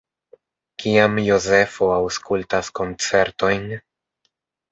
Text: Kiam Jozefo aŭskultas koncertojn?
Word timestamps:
Kiam 0.83 1.19
Jozefo 1.25 1.89
aŭskultas 1.97 2.71
koncertojn? 2.79 3.67